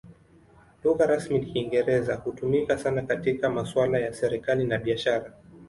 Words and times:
Lugha 0.83 1.05
rasmi 1.05 1.39
ni 1.39 1.45
Kiingereza; 1.45 2.15
hutumika 2.15 2.77
sana 2.77 3.01
katika 3.01 3.49
masuala 3.49 3.99
ya 3.99 4.13
serikali 4.13 4.65
na 4.65 4.77
biashara. 4.77 5.33